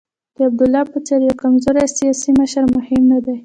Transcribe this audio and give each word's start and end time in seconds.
د 0.35 0.37
عبدالله 0.47 0.83
په 0.91 0.97
څېر 1.05 1.19
یو 1.27 1.39
کمزوری 1.43 1.85
سیاسي 1.97 2.31
مشر 2.39 2.63
مهم 2.75 3.01
نه 3.11 3.19
دی. 3.25 3.35